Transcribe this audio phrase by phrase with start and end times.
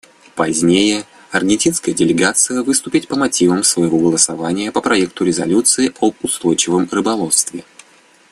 [0.33, 7.63] Позднее аргентинская делегация выступит по мотивам своего голосования по проекту резолюции об устойчивом рыболовстве.